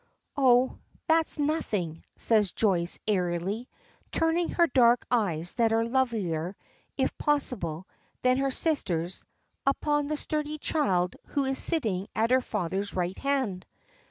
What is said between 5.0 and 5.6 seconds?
eyes,